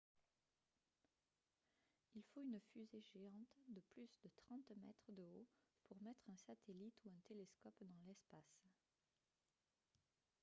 il 2.15 2.23
faut 2.33 2.41
une 2.41 2.59
fusée 2.73 3.03
géante 3.13 3.59
de 3.67 3.81
plus 3.91 4.09
de 4.23 4.31
30 4.35 4.71
mètres 4.83 5.11
de 5.11 5.21
haut 5.27 5.45
pour 5.85 6.01
mettre 6.01 6.27
un 6.31 6.37
satellite 6.37 6.95
ou 7.05 7.09
un 7.11 7.21
télescope 7.27 7.77
dans 7.85 8.01
l'espace 8.07 8.67